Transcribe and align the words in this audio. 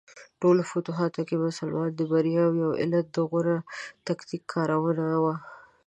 ټولو 0.41 0.61
فتوحاتو 0.71 1.21
کې 1.27 1.35
د 1.37 1.41
مسلمانانو 1.47 1.97
د 1.97 2.01
بریاوو 2.11 2.59
یو 2.63 2.71
علت 2.81 3.05
د 3.11 3.17
غوره 3.29 3.57
تکتیک 4.07 4.43
کارونه 4.53 5.03
وه. 5.23 5.35